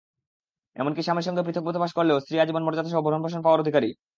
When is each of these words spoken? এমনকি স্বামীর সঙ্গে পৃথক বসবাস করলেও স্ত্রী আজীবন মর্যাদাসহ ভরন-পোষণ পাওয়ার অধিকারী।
এমনকি 0.75 1.01
স্বামীর 1.01 1.27
সঙ্গে 1.27 1.45
পৃথক 1.45 1.63
বসবাস 1.65 1.91
করলেও 1.93 2.21
স্ত্রী 2.23 2.35
আজীবন 2.39 2.63
মর্যাদাসহ 2.65 2.99
ভরন-পোষণ 3.01 3.41
পাওয়ার 3.43 3.61
অধিকারী। 3.63 3.89